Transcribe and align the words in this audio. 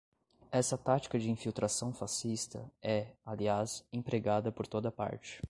Essa 0.51 0.79
tática 0.79 1.19
de 1.19 1.29
infiltração 1.29 1.93
fascista 1.93 2.67
é, 2.81 3.13
aliás, 3.23 3.85
empregada 3.93 4.51
por 4.51 4.65
toda 4.65 4.91
parte 4.91 5.39